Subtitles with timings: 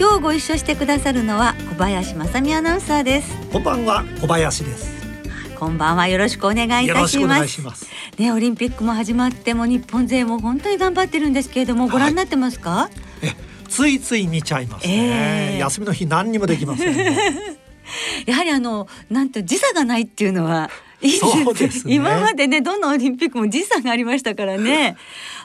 [0.00, 3.36] 今日ご一緒してくださるのは小林正美アナウンサーです。
[3.52, 4.90] こんばんは小林です。
[5.58, 7.86] こんばんはよろしくお願いいたします。
[8.16, 12.88] ねオリンピックも始まっても日本勢も本当に頑張ってるんですけれどもご覧になってますか、
[13.68, 17.58] ついつい見ちゃいますね、えー、休みの日何にもできません、ね、
[18.24, 20.70] やはりあのなんと時差がないっていうのは
[21.02, 21.12] いい
[21.54, 24.96] ですね、今までねどのオリンピックも時差がありましたからね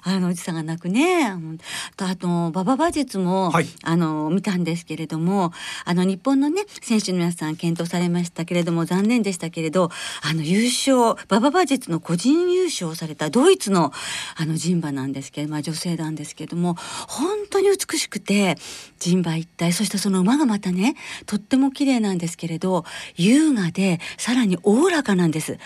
[0.07, 5.51] あの時差がなくねあと馬場馬術も、はい、あの見たんですけれども
[5.83, 9.89] あの日本のね選手の皆さん検討されましたけれども残念でしたけれど
[10.21, 13.91] あの優勝馬場馬術の個人優勝されたドイツの
[14.37, 16.75] あの人馬なんですけど、まあ、女性なんですけれども
[17.07, 18.57] 本当に美しくて
[18.99, 25.57] 人馬一体そしてその馬がまたねとっても綺麗なんですけれど優雅でさらにおおらかなんです。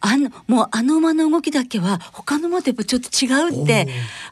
[0.00, 3.85] あのもうあの馬の動きだけは他の馬とやっぱちょっと違うって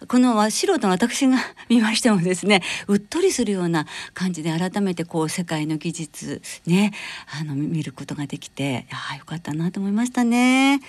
[0.09, 1.39] この素人の私が
[1.69, 6.93] 見ましてもですねうっとりするような感じで改めてこう世界の技術ね
[7.41, 10.81] あの見ることができてあよかったなと思いましたね。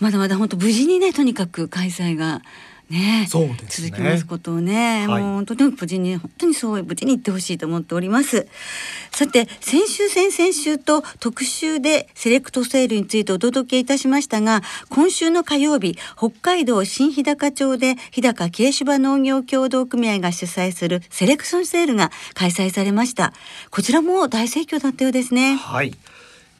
[0.00, 2.42] まだまだ本当無事にねとにかく開催が
[2.88, 8.46] ね、そうです、ね、続きますことをね、はい、もうとても無事に本当にそう無事に行ってほしいと思っております。
[9.10, 23.32] さて先週先々週と特集でセレクトセールについてお届けいたしましたが今週の火曜日北海道新日高町で日高軽芝農業協同組合が主催するセレクションセールが開催されました。
[23.70, 25.56] こちらも大盛況だったようですね。
[25.56, 25.96] はい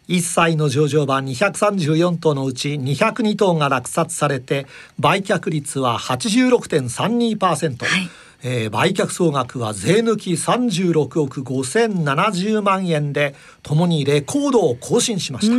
[0.09, 4.67] 1歳の上場馬234頭のうち202頭が落札されて
[4.99, 8.09] 売却率は86.32%、はい。
[8.43, 15.57] えー、売却総額は税抜き36億5070万円でともにレコードを更新しました。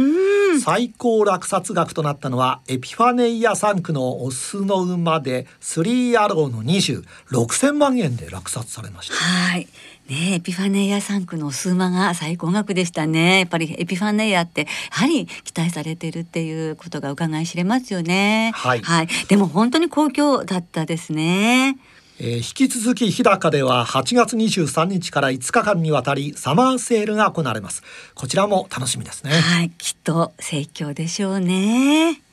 [0.64, 9.16] 最高落札額となったのはエピファネイア3区のオスの馬でスリーアローの20 6000万円で落札されました。
[9.16, 9.68] はい
[10.10, 13.40] ねエピファネイア3区の数馬が最高額でしたね。
[13.40, 18.52] やっぱりエピファネイアってやはり期待されてるっていうことが伺い知れますよね。
[18.56, 21.78] はい、はい、でも本当に好評だったですね。
[22.20, 27.84] えー、引き続き日高では8月23日から5日間にわたりサマーセールが行われます。
[28.16, 29.32] こちらも楽しみですね。
[29.32, 29.70] はい。
[29.78, 32.27] きっと盛況でしょうね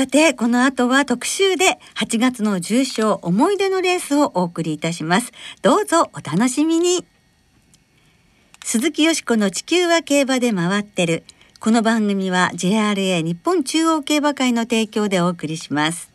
[0.00, 5.30] さて、この後は特集で8月の重賞思い出のレースをお送りいたします。
[5.60, 7.04] どうぞお楽しみに。
[8.64, 11.22] 鈴木よしこの地球は競馬で回ってる。
[11.58, 16.10] この番組は JRA 日本中央競馬会の提供でお送りします。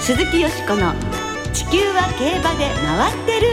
[0.00, 0.94] 鈴木よしこの
[1.52, 3.48] 地球は競馬で回ってる。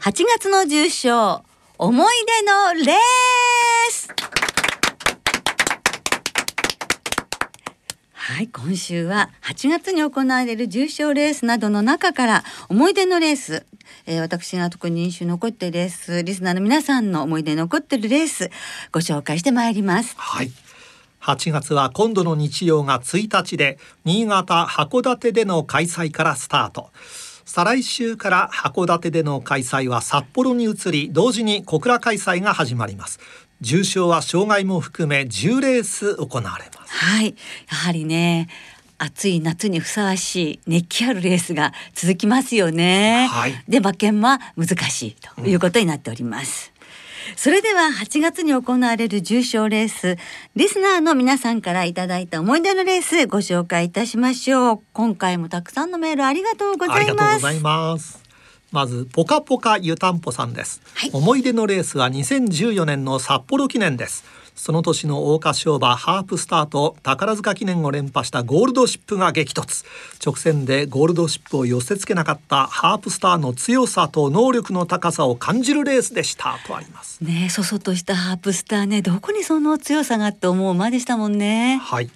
[0.00, 1.42] 8月の重賞
[1.76, 2.96] 思い出のレー
[3.90, 4.08] ス。
[8.12, 13.66] はい今週は8月に行われる重賞レースなどの中から思い出のレース。
[14.06, 18.50] えー、私が特に印象残ってるレースリスナーの皆さんの思い出残ってるレース
[18.90, 20.14] ご紹介してまいります。
[20.16, 20.50] はい。
[21.24, 26.90] 8月は今度の日曜が1日で新潟函館での開催からスタート。
[27.46, 33.20] 再来週から函館での開催は札幌に移り同時に小倉開催が始まります。
[33.62, 36.92] 重賞は障害も含め10レース行われます。
[36.92, 37.34] はい。
[37.70, 38.48] やはりね
[38.98, 46.73] 暑い夏にふさわしい熱気あるレースが続きますよね、はい、で馬券は難しいということになっております、うん
[47.36, 50.16] それでは8月に行われる重賞レース
[50.56, 54.80] リスナーの皆さんからいただいた思い出のレースご紹介いたしましょう。
[54.92, 58.24] 今回もたくさんのメールありがとうございます。
[58.74, 64.24] まずポカポカ湯たんぽさんです、はい、思い出のレースは2014年の札幌記念です
[64.54, 69.84] その年の桜花賞馬ハープスターと宝塚記念を連覇したゴールドシップが激突。
[70.24, 76.56] 直線でゴールドシップを寄せ付けなかったハープスターの強さと能力の高さを感じるレースでした。
[76.66, 77.22] とあります。
[77.22, 79.02] ねそそとしたハープスターね。
[79.02, 81.80] どこにその強さがって思う馬でしたもんね。
[81.82, 82.10] はい。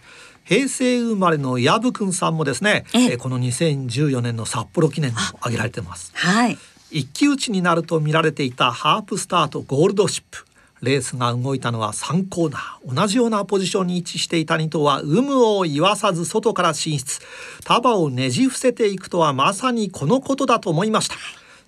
[0.44, 6.12] 平成生まれの藪くんさんもですねえこの2014年の札幌記念に挙げられてます。
[6.14, 6.56] はい。
[6.90, 10.47] 一騎打ちになると見られていたハープスターとゴールドシップ
[10.82, 17.20] レースが動いたのは3コーナー同じようなポジションに位置していた2頭は有無を言わさず外から進出。
[17.64, 21.16] 束をねじ伏せていくとはまさにこのことだと思いました。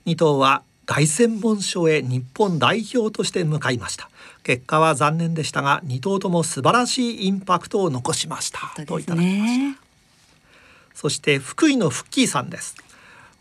[0.07, 4.11] 2頭は凱旋門賞へ日本代表として向かいました。
[4.43, 9.81] 結果は残念でしたが2頭とも素晴らしいインパクトを残しました、といただきました。
[10.95, 12.77] そして福井のフッキーさんです。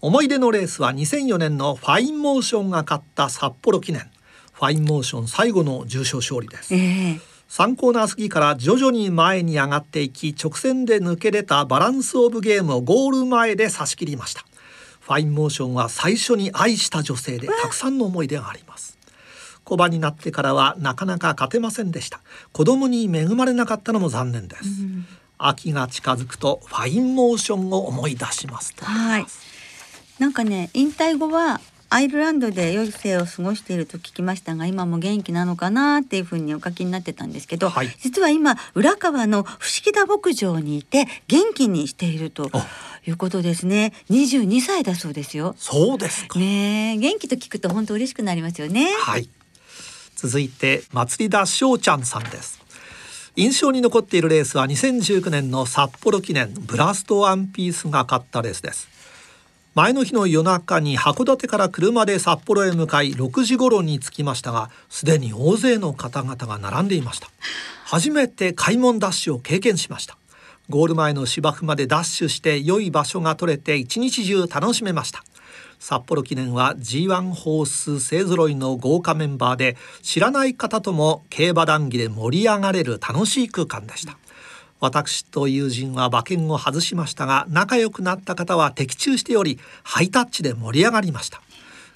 [0.02, 4.10] 思い出のレースは2004年のファインモーションが勝った札幌記念
[4.60, 14.44] ファインモーション最後の重賞勝利です、えー、3コーナー過ぎから徐々に前に上がっていき直線で抜け出たバランスオブゲームをゴール前で差し切りました。
[15.00, 18.98] ファインモーションは最初に愛した女性でたくさんの思い出があります。
[19.64, 22.20] 古馬になってからはなかなか勝てませんでした。
[22.52, 25.06] 子供に恵まれなかったのも残念です、うん、
[25.38, 28.74] 秋が近づくとファインモーションを思い出します。
[28.82, 29.26] はい。
[30.20, 31.62] なんかね引退後は
[31.92, 42.52] アイルランドで余生を過ごしていると聞きましたが今も元気なのかなっていうふうにお書きになってたんですけど、はい、実は今浦川の伏木田牧場にいて元気にしていると
[43.08, 43.94] いうことですね。
[44.10, 45.56] 22歳だそうですよ。
[45.58, 46.38] そうですか。
[46.38, 48.94] ね元気と聞くと本当嬉しくなりますよね。
[49.00, 49.28] はい。
[50.16, 52.60] 続いて祭田翔ちゃんさんです。
[53.36, 58.99] 印象に残っているレースは2019年の札幌記念ブラストワンピースが勝ったレースです
[59.76, 67.30] 前の日の夜中に函館から車で札幌へ向かい6時頃に着きましたがすでに大勢の方々が並んでいました。
[67.86, 70.18] 初めて開門ダッシュを経験しました。
[70.70, 75.24] ゴール前の芝生までダッシュして良い場所が取れて一日中楽しめました。
[75.80, 84.18] 札幌記念は G1 ホース勢ぞろいの豪華メンバーで知らない方とも競馬談義で盛り上がれる楽しい空間でした。
[84.80, 91.42] 私と友人は馬券を外しましたが仲良くなった方は的中しておりハイタッチで盛り上がりました。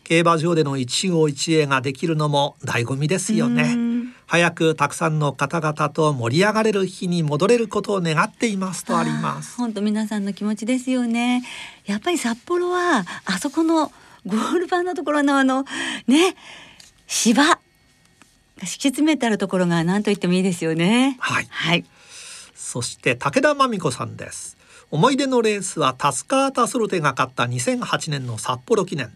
[0.03, 3.77] 競馬場での一期一会ができるのも醍醐味ですよね。
[4.27, 9.55] 早くたくさんの方々と盛り上がれる日に戻れることを願っていますとあります。
[9.57, 11.43] 本当皆さんの気持ちですよね。
[11.85, 13.91] やっぱり札幌はあそこの
[14.25, 15.65] ゴール板のところのあの
[16.07, 16.35] ね
[17.07, 17.59] 芝が
[18.65, 21.17] 敷き詰めてあるところが何と言ってもいいですよね。
[21.19, 21.85] はい、はい、
[22.63, 24.57] そして武田真美子さんです。
[24.89, 29.11] 思い出のレースはタスカータソルテが勝った2008年の札幌記念。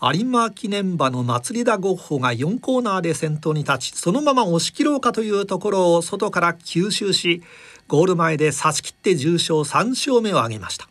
[0.00, 7.42] 有馬記念馬の祭りだゴッホが4コーナーで先頭に立ちそのまま押し切ろうかというところを外から吸収し
[7.88, 10.88] ゴール前で差し切って重賞3勝目を挙げました。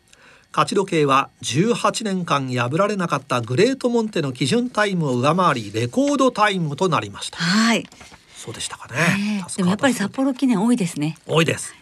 [0.52, 7.38] 勝ち時計は18年間破られなかったグレートモンテの基準タイムを上回りレコードタイムとなりました。
[7.38, 7.86] はい。
[8.34, 11.18] そうでしたかね、でもやっぱり札幌記念多いですね。
[11.26, 11.74] 多いです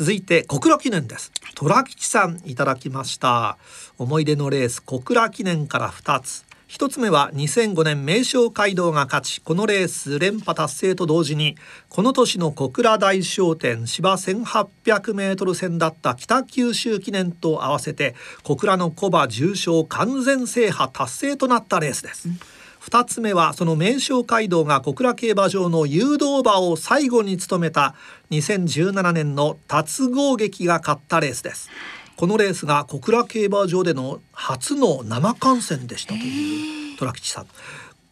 [0.00, 1.30] 続いて小倉記念です。
[1.54, 3.58] 虎吉さんいただきました。
[3.98, 6.46] 思い出のレース小倉記念から2つ。
[6.66, 9.42] 一つ目は2005年名称街道が勝ち。
[9.42, 11.58] このレース連覇達成と同時に
[11.90, 22.40] この年の小倉大商店芝 1800m 戦だった北九州記念と合わせて小倉の小馬重賞完全制覇達成となったレースです、うん
[22.80, 27.94] 2つ目はその名称街道が小倉競馬場の誘導馬を最後に務めた
[28.30, 31.70] 2017年の達合劇が勝ったレースです。
[32.16, 37.46] このレースが小倉競馬場での初の生観戦でしたという虎吉さん。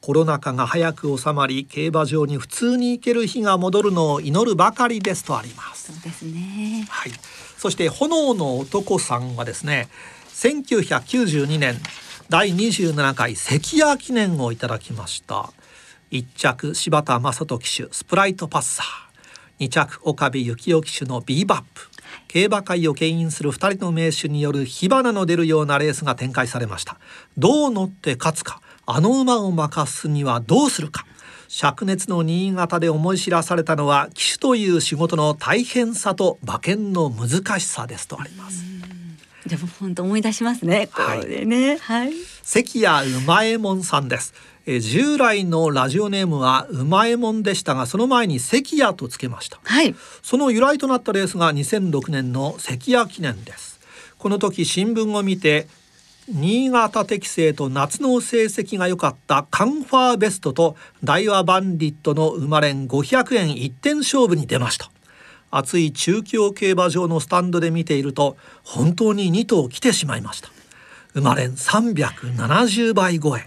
[0.01, 5.93] コロナ禍が早く収まり競馬場に普通に行ける日が戻るのを祈るばかりですとあります。
[5.93, 6.87] そうですね。
[6.89, 7.13] はい。
[7.59, 9.89] そして炎の男さんはですね
[10.35, 11.75] 1992年
[12.31, 15.51] 第27回関谷記念をいただきました。
[16.11, 19.65] 1着柴田正人騎手スプライトパッサー。
[19.65, 21.89] 2着岡部幸雄騎手のビーバップ。
[22.29, 26.99] 競馬界を牽引する2人の名手による火花の出るようなレースが展開されました。
[27.39, 31.07] どう乗って勝つかあの馬を任すにはどうするか。
[31.49, 38.78] 灼熱の新潟で思い知らされたのは騎手という仕事の大変さと馬券の難しさですとあります。
[39.49, 40.89] でも本当思い出しますね。
[40.95, 42.13] これね、はい。
[42.43, 44.35] 関谷うまえもんさんです。
[44.67, 49.59] え従来のラジオネームはうまえもんでしたが、その前に関谷とつけました。
[49.65, 49.95] はい。
[50.23, 53.81] その由来となったレースが2006年の関谷記念です。
[54.19, 55.69] この時新聞を見て
[56.29, 64.91] 新潟適正と夏の成績が良かったカンファーベストと大和バンディットの生まれん500円一点勝負に出ました
[65.51, 70.51] 暑い中京競馬場のスタンドで見ていると本当に2頭来てしまいました。
[71.15, 73.47] 生まれん370倍超え、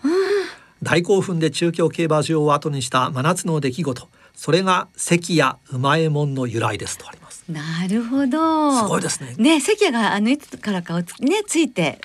[0.83, 4.09] 大興奮で中京競馬場を後にした真夏の出来事。
[4.35, 7.43] それが関谷馬右衛門の由来ですとあります。
[7.47, 8.75] なるほど。
[8.79, 9.35] すごいですね。
[9.37, 11.05] ね関谷があのいつからかをね
[11.45, 12.01] ついて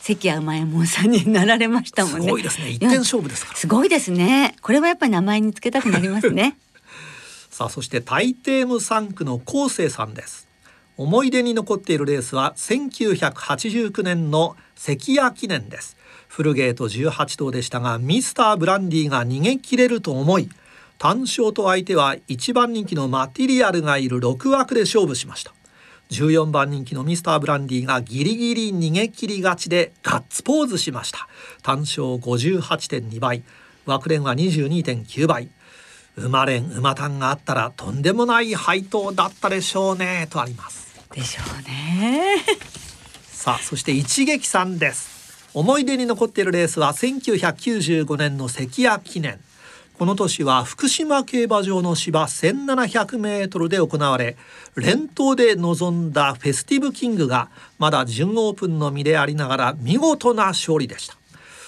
[0.00, 2.24] 関谷馬右衛門さんになられましたもんね。
[2.24, 2.70] すごいですね。
[2.70, 3.58] 一点勝負ですから。
[3.58, 4.56] すごいですね。
[4.62, 6.56] これはやっぱり名前につけたくなりますね
[7.56, 10.46] さあそして大帝無3区の高生さんです。
[10.98, 15.96] 思い出に残っているレースは1989年の関谷記念です。
[16.28, 20.50] フルゲート18頭でしたがミスターブランディが逃げ切れると思い
[20.98, 25.54] 単勝と相手は1番人気のマティリアルがいる6枠で勝負しました。
[26.10, 31.26] 14番人気のミスターブランディがギリギリ逃げ切りがちでガッツポーズしました。
[31.62, 33.44] 単勝58.2倍
[33.86, 35.48] 枠連は22.9倍。
[36.16, 40.86] 馬連馬単があったらとんでもない配当だったでしょうねとあります。
[41.12, 42.36] でしょうね。
[43.26, 45.50] さあそして一撃さんです。
[45.54, 49.38] 思い出に残っているレースは1995年の関谷記念。
[49.98, 54.36] この年は福島競馬場の芝1700メートルで行われ
[54.74, 61.16] 連投で臨んだフェスティブキングがまだ準オープンの身でありながら見事な勝利でした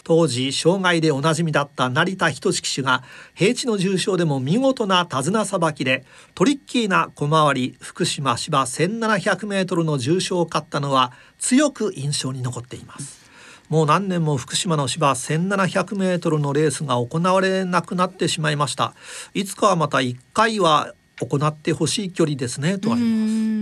[0.09, 3.03] 当時障害でおなじみだった成田仁騎手が
[3.35, 6.03] 平地の重賞でも見事な手綱さばきで
[6.35, 13.29] トリッキーな小回り福島芝 1700m の重賞を勝ったのは強く印象に残っています。
[13.69, 18.95] もう何年も福島の芝 1700m のレースが行われなくなってしまいました。
[19.35, 23.58] いつかはまた1回は行ってほしい距離ですねとあります。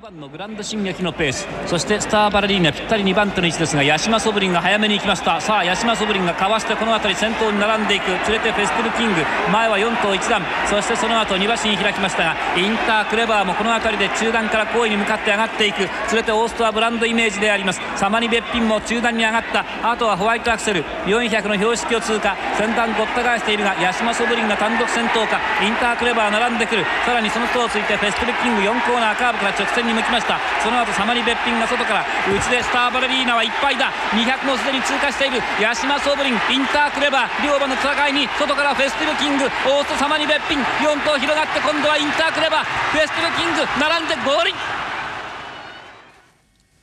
[0.00, 1.46] 6番のグランド進撃のペース。
[1.66, 5.38] そしてスターバレリーナぴったり2番手の位置ですがヤシマソブリンが早めに行きました。
[5.42, 8.08] さあヤシマソブリンがかわしてこの辺り先頭に並んでいく。
[8.08, 9.20] 連れてフェスティブキング。
[9.52, 10.40] 前は4頭1段。
[10.70, 15.80] そしてその後2馬身開きましたがインタークレバーもこの辺りで中段から後位に向かって上がっていく。
[15.80, 17.82] 連れてオーストアブランドイメージであります。
[17.96, 19.66] サマニベッピンも中段に上がった。
[19.84, 20.82] あとはホワイトアクセル。
[21.04, 22.34] 400の標識を通過。
[22.56, 25.38] 先端ごった返しているがヤシマソブリンが単独先頭か。
[25.60, 26.86] インタークレバー並んでくる。
[27.04, 30.38] さらにその後をついてフェスティブキング4コーナーカーブから直線に向きました。
[30.62, 33.92] その後サマニベッピンが外から内でスターバレリーナはいっぱいだ。
[34.12, 35.40] 200もすでに通過している。
[35.60, 42.64] ヤシマソーブリンインタークレバー両馬の戦いに外からフェスティブキングオーストサマニベッピン4頭広がって今度はインタークレバー。
[42.64, 44.52] フェスティブキング並んでゴール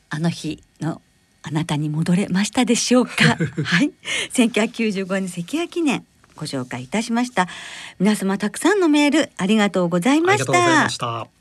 [0.09, 1.01] あの日の
[1.43, 3.13] あなたに戻れましたでしょうか？
[3.63, 3.91] はい。
[4.33, 7.47] 1995年関谷記念ご紹介いたしました。
[7.99, 10.45] 皆様たくさんのメールありがとうございまし
[10.97, 11.36] た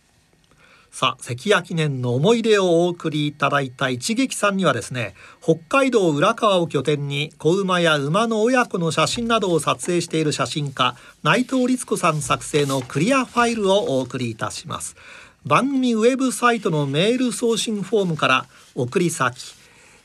[0.99, 5.13] さあ関谷記念の思い出をお送りいただいた一撃さんにはですね
[5.43, 14.97] 北海道浦河を拠点に子馬や馬の親子の写真などを撮影している写真家内藤律子さん作成のクリアファイルをお送りいたします。
[15.45, 19.55] 番組ウェブサイトのメール送信フォームから送り先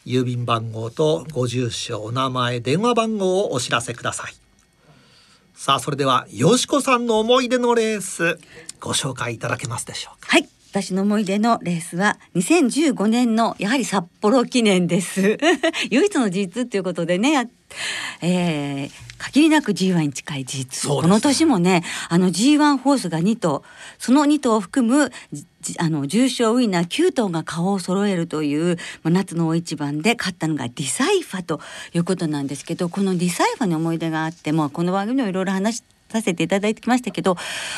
[0.06, 4.34] 郵便番号とご住所お名前電話番号をお知らせください。
[5.56, 8.38] さあそれではよしこさんの思い出のレース
[8.82, 10.28] ご紹介いただけますでしょうか。
[10.32, 10.50] はい。
[10.72, 15.38] 私の思い出のレースは2015年のやはり札幌記念です。
[15.92, 17.50] 唯一の G2 ということでね
[18.22, 23.64] えー、限りなく G1 に近い G2、ね、この年もねあの G1 ホースが2頭。
[24.00, 25.12] その2頭を含む
[25.78, 31.60] あの重賞ウィナー9頭が顔を揃えるという、まあ、夏の大一番で勝ったのがディサイファと
[31.94, 37.38] いうことなんですけどこのディサイファに思い出があってもこの番組でもいろいろ話させていただいてきましたけど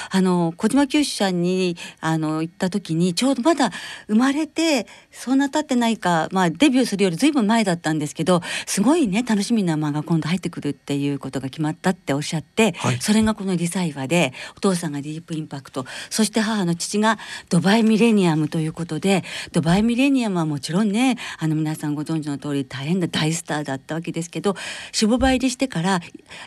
[0.10, 3.72] あの小島九州さんにあの行った時にちょうどまだ
[4.08, 17.18] 生まれてそんな経ってないか、まあ、デビューするよりずいぶん前だったんですけどすごいね楽しみな馬が今度入ってくるっていうことが決まったっておっしゃって、はい、それがこのリサイバでお父さんがディープインパクトそして母の父が
[17.50, 24.56] ドバイミレニアムということでドバイミレニアムはもちろんねあの皆さんご存知の通り大変な大スターだったわけですけど
[24.92, 26.02] 死亡倍入りしてから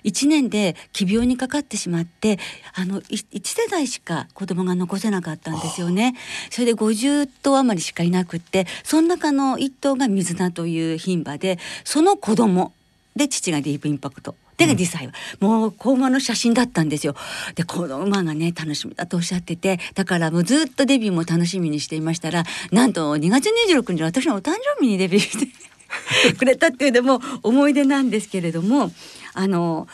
[0.04, 2.38] 1年で奇病にかかってってしまって
[2.74, 6.16] あの1世代しか子供が残せなかったんですよね。
[6.50, 12.72] それで50頭余りしかいなくってその中の1頭が水菜という牝馬でその子供
[13.14, 14.34] で父がディープインパクト。
[14.56, 17.14] で実際は、もう子馬の写真だったんですよ。
[17.56, 22.42] でこの馬がね楽しみだとおっしゃっててだからもうずっとデビューも楽しみにしていましたら
[22.72, 25.52] なんと2月26日私のお誕生日にデビューして
[26.38, 28.90] くれたっていうのも思い出なんですけれども
[29.34, 29.86] あの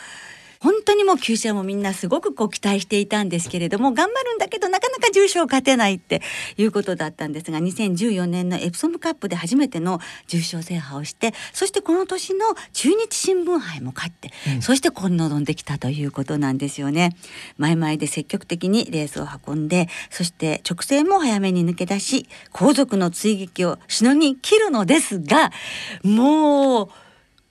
[0.63, 6.21] 本当にもう旧車もみんなすごくこう期待していたんですけれども頑張るんだけどなかなか重賞勝てないって
[6.55, 17.13] いうことだったんですが2014年のエプソムカップで初めての重賞制覇をしてそしてこの年の中日新聞杯も勝って、うん、そしてここに臨んできたということなんですよね。
[17.57, 25.51] 前々で積極的にレースを運んでそして直線も早めに抜け出し後続の追撃をしのぎ切るのですが
[26.03, 26.89] もう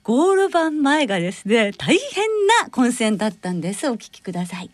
[0.03, 2.25] ゴール板前がですね大変
[2.63, 3.89] な混戦だったんです。
[3.89, 4.69] お聞きください。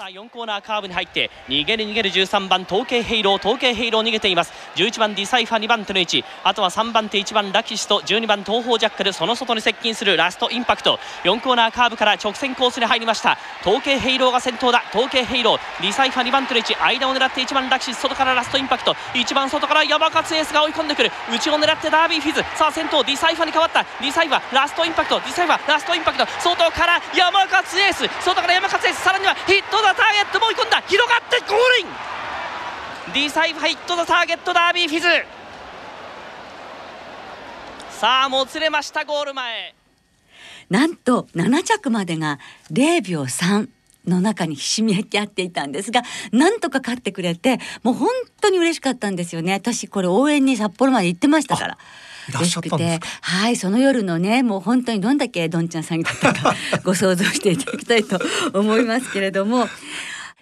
[0.00, 4.52] さあ4コーナーカーブに入って逃げる逃げる13番トウケイヘイロートウケイヘイロー逃げています。
[4.76, 6.24] 11番ディサイファ2番手の位置。
[6.42, 10.98] あとは3番手1番ラキシと12番トーホウジャッカルその外に接近するラストインパクト。
[11.24, 13.36] 4コーナーカーブから直線コースに入りました。
[13.60, 14.82] トウケイヘイローが先頭だ。
[14.88, 16.76] トウケイヘイローディサイファ2番手の位置。
[16.76, 18.94] 間を狙って1番ラキシ外からラストインパクト。
[19.12, 21.10] 1番外からヤマカツエースが追い込んでくる。
[21.30, 22.40] 内を狙ってダービーフィズ。
[22.56, 23.82] さあ先頭ディサイファに変わった。
[24.00, 25.20] ディサイファラストインパクト。
[25.20, 26.24] ディサイファラストインパクト。
[26.40, 28.08] 外からヤマカツエース。
[28.24, 29.02] 外からヤマカツエース。
[29.04, 30.80] さらにはヒットザターゲットも追い込んだ。
[30.82, 31.86] 広がってゴールイン。
[33.12, 35.06] ディサイファヒットザターゲットダービーフィズ。
[37.90, 39.74] さあもつれましたゴール前。
[40.70, 42.38] なんと7着までが
[42.72, 43.68] 0秒3
[44.06, 48.08] の中にひしめき合っていたんですがなんとか勝ってくれてもう本
[48.40, 49.52] 当に嬉しかったんですよね。
[49.52, 51.78] 私これ応援に札幌まで行ってましたから。
[52.30, 58.18] 嬉しくてはいその夜のねもう本当にどんだけどんちゃんさんだったか ご想像していただきたいと
[58.52, 59.68] 思いますけれども。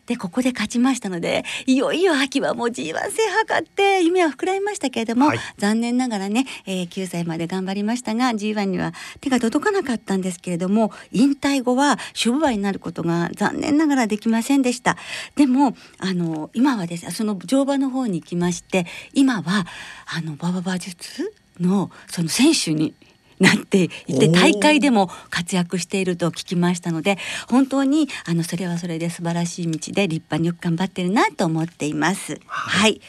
[0.09, 14.97] でここで勝ちましたのでいよいよ秋はもう G1 制覇かって夢は膨らみましたけれども、はい、残念ながらね、えー、9歳まで頑張りましたが G1 には手が届かなかったんですけれども引退後は守護馬になることが残念ながらできませんでした。
[15.37, 19.66] でもあの今はですねその乗馬の方に行きまして今は
[20.07, 22.94] あの馬場馬術のその選手に
[23.40, 32.40] なっていて大会でも活躍していると聞きましたので本当にあのそれはそれで素晴らしい道で立派によく頑張ってるなと思っています。
[32.46, 33.00] はい、はい。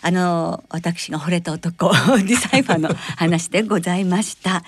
[0.00, 4.62] あの私が惚れた男ディサイファーの話でございました。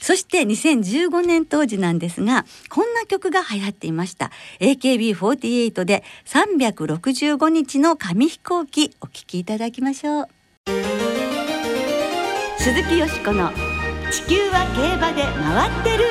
[0.00, 4.30] そして2015年当時なんですがこんな曲が流行っていました。
[4.60, 11.09] AKB48 で365日の紙飛行機お聴きいただきましょう
[12.62, 13.50] 鈴木よしこの
[14.12, 16.04] 地球は競馬で回ってる。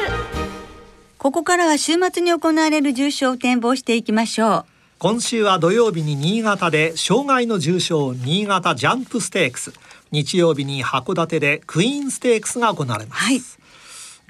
[1.19, 4.65] ここからは週末に行われる重賞を展望していきましょう。
[4.97, 9.73] 今週は土曜日に新潟で障害の重賞新潟ジャンプステークス。
[10.11, 13.41] 日曜日に函館でクイーンステークスが行われます、はい、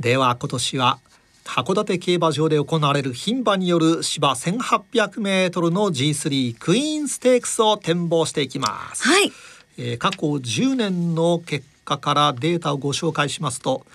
[0.02, 1.00] では今年は
[1.46, 9.08] 函館競馬場で行われる牝馬による芝1800メートルの G3 クイーンステークスを展望していきます。
[9.08, 9.32] はい。
[9.77, 13.86] えー、過去10年の結果からデータをご紹介しますと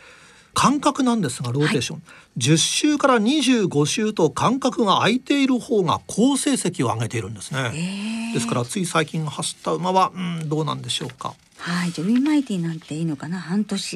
[0.54, 2.02] 間隔なんですがローテーション、は
[2.36, 8.32] い、10週から25週と間隔が空いている方が好成績を上げているんですね。
[8.32, 11.34] ですからつい最近走った馬はうんどうなんでしょうか。
[11.58, 11.90] はい。
[11.90, 13.40] ジョビーマイティなんていいのかな？
[13.40, 13.94] 半年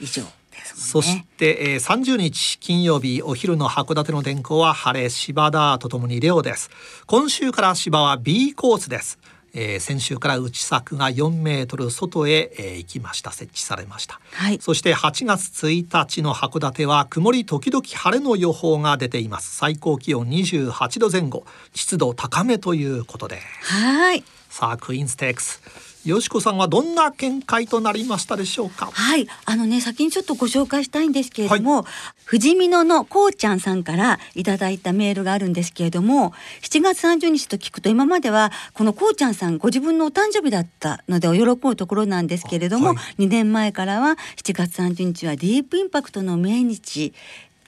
[0.00, 0.30] 以上、はい。
[0.74, 6.70] そして、えー、30日金曜日お昼の函館の天候は晴れ芝田とともにレオです。
[7.06, 9.18] 今週から芝は B コースです
[9.54, 13.32] えー、先週から内柵が4メートル外へ、えー、行きました。
[13.32, 19.56] 設置されました、はい、そして8月1日の函館は曇り時々晴れの予報が出ています。
[19.56, 21.44] 最高気温28度前後。
[21.74, 23.40] 湿度高めということで。
[23.62, 24.24] はい。
[24.48, 25.60] さあクイーンステークス
[26.04, 28.86] よしこさんはどんな見解となりましたでしょうか？
[28.86, 29.26] はい。
[29.44, 36.32] あのね先にちょっとご紹介したいんですけれども、はい、富士見野のこうちゃんさんからいただいたメールがあるんですけれども
[36.62, 47.12] 7月30日と聞くと今まではこのこうちゃんさんご自分のお誕生日だったのでお喜ぶところなんですけれども、はい、2年前からは7月30日はディープインパクトの命日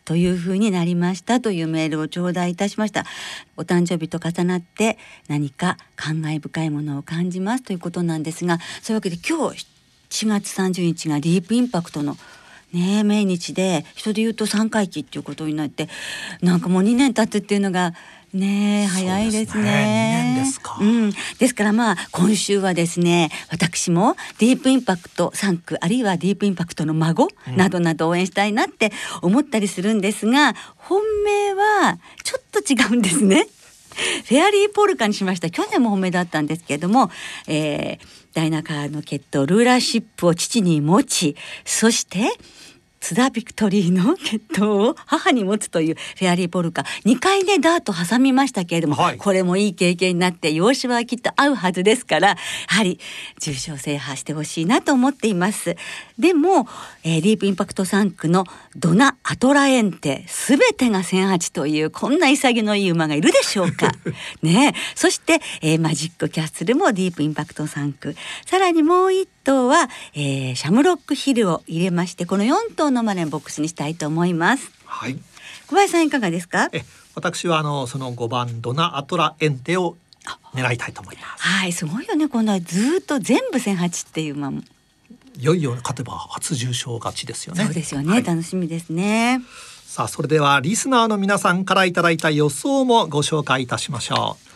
[0.04, 3.04] というふうになりましたというメールを頂戴いたしました。
[3.56, 9.66] お誕生日と重なって何か感慨深いものを感じますということなんですがそういうわけで今日
[10.10, 12.16] 4月30日がディープインパクトの
[12.72, 15.88] ね命日で人で言うと3回忌っていうことになって
[16.40, 17.94] なんかもう2年経つっていうのが
[18.32, 20.36] ね早いですね。
[20.38, 20.78] ですか。
[20.80, 21.12] うん。
[21.38, 33.46] ですからまあ今週はですね、私もディープインパクト3区あるいはディープインパクトの孫などなど応援したいなって思ったりするんですが、本命はちょっと違うんですね。
[34.26, 35.50] フェアリーポルカにしました。
[35.50, 37.10] 去年も本命だったんですけれども、
[37.46, 42.32] えー、ダイナカーの血統ルーラーシップを父に持ち、そして
[43.02, 46.82] 津田ビクトリーの血統を母に持つというフェアリーポルカ。
[47.04, 52.36] 2回ねダート挟みましたけれども、はい、これもいい経験になって養子はきっと合うはずですからや
[52.68, 53.00] はり
[53.40, 55.76] 重賞制覇してほしいなと思っています。
[56.16, 56.68] でも、
[57.02, 58.44] えー、ディープインパクト3区の
[58.76, 63.90] ドナ・アトラエンテ全てが1008というこんな潔のいい馬がいるでしょうか。
[64.42, 68.14] ねそして、えー、マジックキャッスルもディープインパクト3区
[68.46, 74.70] さらにもう一頭は、えー、シャムロックヒルを入れましてこの4頭のマネボックスにしたいと思います。
[74.86, 75.18] はい。
[75.66, 76.68] 小林さんいかがですか？
[76.72, 79.96] え、私はあのその5番ドナアトラエンテを
[80.54, 81.42] 狙いたいと思います。
[81.42, 82.28] はい、すごいよね。
[82.28, 84.62] このずっと全部千八っていう馬も。
[85.38, 87.64] いよいよ勝てば初重賞勝ちですよね。
[87.64, 88.10] そうですよね。
[88.10, 89.40] はい、楽しみですね。
[89.86, 94.51] さあそれではリスナーの皆さんからいただいた予想もご紹介いたしましょう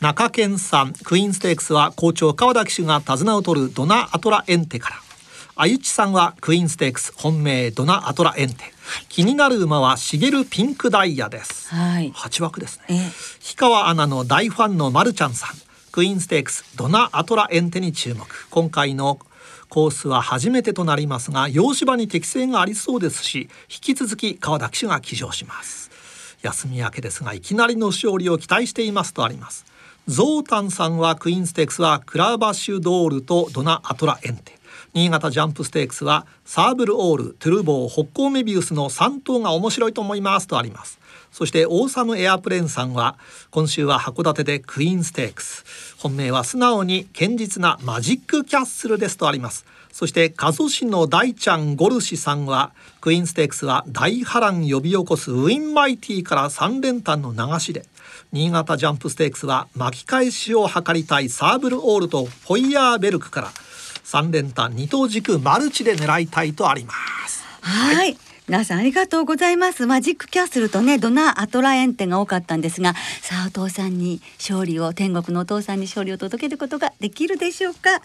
[0.00, 4.96] 中堅さんクイーンステークスは校長川田騎手が手綱を取るドナアトラエンテから。
[5.58, 8.56] あゆちさんはクイーンステークス本命ドナアトラエンテ、
[9.08, 11.74] 気になる馬はシゲルピンクダイヤです。
[11.74, 12.12] はい。
[12.14, 12.98] 八枠ですね、ええ。
[13.42, 15.50] 氷川アナの大ファンのまるちゃんさん。
[15.92, 18.26] クイーンステークスドナアトラエンテに注目。
[18.50, 19.18] 今回の
[19.70, 25.90] コースは初めてとなりますが洋芝に適性がありそうですし引き続き川田騎手が騎乗します。
[26.42, 29.64] 休み明けですがいきなりの勝利を期待していますとあります
[30.08, 34.56] ゾータンさんはクイーンステークスはクラバッシュドールとドナアトラエンテ。
[34.94, 41.00] 新潟ジャンプステークスはサーブルオールトゥルボー北高メビウスの3頭が面白いと思いますとあります。
[41.32, 43.18] そしてオーサムエアプレーンさんは
[43.50, 45.64] 今週は函館でクイーンステークス。
[45.98, 49.66] 本命は素直に堅実なマジックキャッスルですとあります。
[49.90, 57.84] そして加須市の大ちゃんゴルシさんはクイーンステークスは大波乱呼び起こすウィンマイティから3連単の流しで。
[58.32, 63.48] 新潟ジャンプステークスは巻き返しを図りたいサーブルオールとホイヤーベルクから
[64.04, 66.92] 3連単2等軸マルチで狙いたいとありま
[67.28, 68.16] すはい。
[68.48, 69.86] 皆さんありがとうございます。
[69.86, 78.00] マジックキャッスルとね、ドナアトラエンテが多かったんですが、さあお父さんに勝利を、天国のお父さんに勝利を届けることができるでしょうか？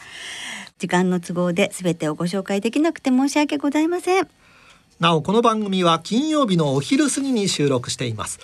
[0.79, 4.27] 時間の都合で全てをご紹介できなくて申し訳ございません。
[4.99, 8.39] なおこの番組は金曜日のお昼過ぎに収録しています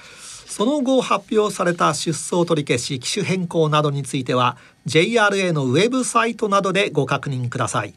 [0.47, 4.57] その後発表された出走取り消し機種変更などについては
[4.87, 7.93] JRA のウェブサイトなどでご確認ください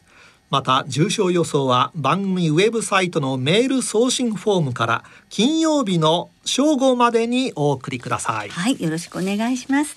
[0.51, 9.97] また重症予想は番組ウェブサイトのメール送信フォームから金曜日の正午までにお送りくださいはい、よろしくお願いします。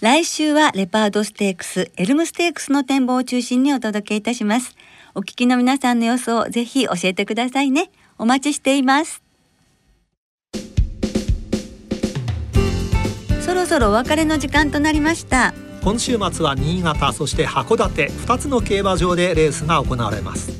[0.00, 4.74] 来週はレパードステークス、エルムステークスの展望を中心にお届けいたします。
[5.14, 7.88] お聞きの皆さんの予想、ぜひ教えてくださいね。
[8.18, 9.21] お待ちしています。
[13.62, 15.54] ろそろお別れの時間となりました。
[15.82, 20.52] 今週末は新潟そして函館2つの競馬場でレースが行われます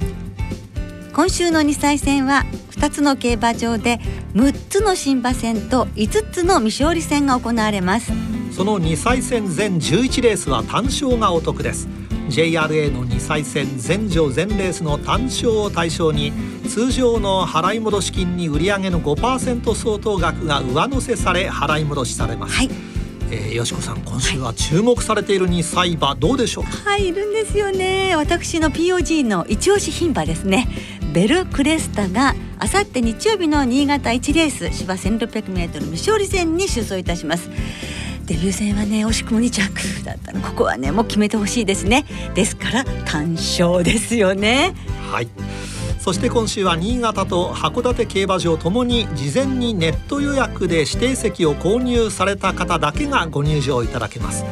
[1.12, 4.00] 今週の2歳戦は2つの競馬場で
[4.34, 8.10] 6つの新馬戦と5つの未勝利戦が行われます。
[8.50, 11.88] その2歳戦全11レースは単勝がお得です
[12.28, 16.32] JRA の2歳戦全場全レースの単勝を対象に
[16.68, 22.91] 通常の払い戻し金に売上の5%相当額が上乗せされ払い戻しされます、はい、
[23.34, 26.70] えー、よしこさん今週は注目されている2歳馬どうでしょうか？
[26.90, 28.14] はい、いるんですよね。
[28.14, 30.68] 私の POG の一押し牝馬ですね。
[31.14, 37.48] ベルクレスタがあさって日曜日の新潟1レース芝 1600m 未勝利戦に出走いたします。
[38.26, 44.74] デビュー戦はね惜しくも2着だったのここはねもう決めてほしいですねですから単勝ですよね
[45.10, 45.28] はい
[46.02, 54.44] そして今週は新潟と函館競馬場ともに事前にネット予約で指定席を購入された方だけがご入場いただけます。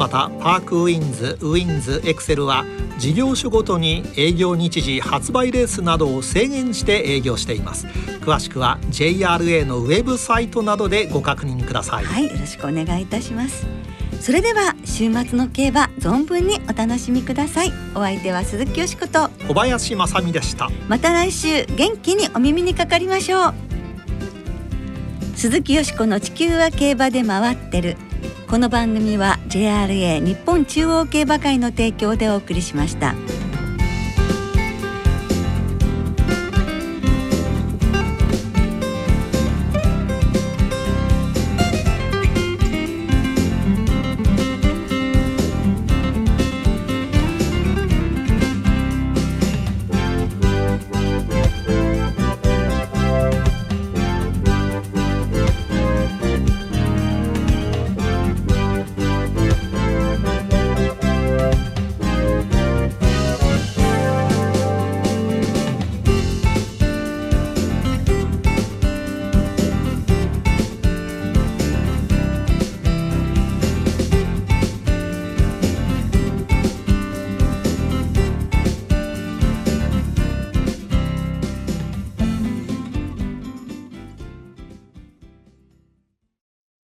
[0.00, 2.64] またパークウィンズウィンズエクセルは
[2.98, 7.86] 事業所ごとに営業日時発売レースなどを制限して営業しています。
[7.86, 13.64] 詳しくは JRA のウェブサイトなどでご確認ください、はいよろしくお願いいたします。
[14.20, 17.72] それでは週末の競馬存分にお楽しみください。
[17.94, 19.30] お相手は鈴木よしこと。
[19.46, 20.68] 小林正美でした。
[20.88, 23.54] また来週元気にお耳にかかりましょう。
[25.36, 27.96] 鈴木よしこの地球は競馬で回ってる。
[28.48, 33.14] この番組は JRA 日本中央競馬会の提供でお送りしました。